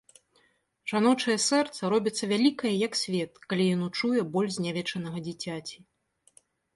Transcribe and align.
Жаночае 0.91 1.33
сэрца 1.47 1.89
робіцца 1.93 2.29
вялікае, 2.31 2.71
як 2.87 2.93
свет, 3.01 3.31
калі 3.53 3.67
яно 3.75 3.87
чуе 3.99 4.23
боль 4.39 4.49
знявечанага 4.57 5.17
дзіцяці. 5.29 5.77